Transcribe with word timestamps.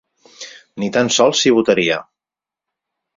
Ni 0.83 0.87
tan 0.95 1.11
sols 1.17 1.41
si 1.43 1.53
votaria. 1.57 1.99